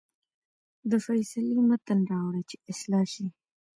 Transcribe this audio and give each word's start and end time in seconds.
د 0.89 0.93
فیصلې 1.05 1.57
متن 1.69 1.99
راوړه 2.11 2.41
چې 2.49 2.55
اصلاح 2.71 3.05
شي. 3.13 3.27